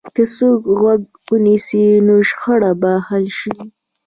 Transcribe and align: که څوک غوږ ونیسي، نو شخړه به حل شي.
که 0.15 0.23
څوک 0.35 0.61
غوږ 0.79 1.01
ونیسي، 1.31 1.85
نو 2.05 2.15
شخړه 2.29 2.71
به 2.81 2.91
حل 3.07 3.25
شي. 3.39 3.55